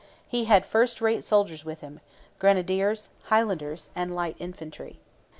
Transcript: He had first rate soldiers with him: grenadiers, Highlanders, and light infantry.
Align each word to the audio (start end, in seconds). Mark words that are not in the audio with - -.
He 0.27 0.45
had 0.45 0.65
first 0.65 0.99
rate 0.99 1.23
soldiers 1.23 1.63
with 1.63 1.81
him: 1.81 1.99
grenadiers, 2.39 3.09
Highlanders, 3.25 3.91
and 3.95 4.15
light 4.15 4.35
infantry. 4.39 4.99